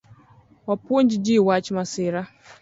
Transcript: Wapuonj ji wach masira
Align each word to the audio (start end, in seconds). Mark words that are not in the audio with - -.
Wapuonj 0.67 1.11
ji 1.25 1.35
wach 1.47 1.67
masira 1.75 2.21